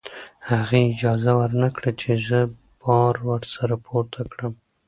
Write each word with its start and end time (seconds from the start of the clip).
هغې 0.49 0.81
اجازه 0.93 1.31
ورنکړه 1.39 1.91
چې 2.01 2.11
زه 2.27 2.39
بار 2.81 3.15
ورسره 3.29 3.75
پورته 3.85 4.21
کړم. 4.31 4.53